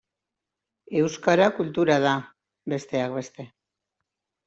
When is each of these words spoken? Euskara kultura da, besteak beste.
Euskara 1.01 1.51
kultura 1.59 1.99
da, 2.07 2.17
besteak 2.75 3.17
beste. 3.23 3.51